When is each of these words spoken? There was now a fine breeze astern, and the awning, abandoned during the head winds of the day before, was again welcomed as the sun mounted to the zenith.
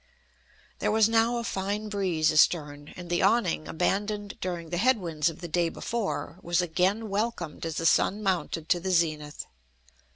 There 0.79 0.89
was 0.89 1.07
now 1.07 1.37
a 1.37 1.43
fine 1.43 1.87
breeze 1.87 2.31
astern, 2.31 2.87
and 2.97 3.07
the 3.07 3.21
awning, 3.21 3.67
abandoned 3.67 4.35
during 4.41 4.71
the 4.71 4.77
head 4.79 4.97
winds 4.97 5.29
of 5.29 5.41
the 5.41 5.47
day 5.47 5.69
before, 5.69 6.39
was 6.41 6.59
again 6.59 7.07
welcomed 7.07 7.67
as 7.67 7.75
the 7.75 7.85
sun 7.85 8.23
mounted 8.23 8.67
to 8.69 8.79
the 8.79 8.89
zenith. 8.89 9.45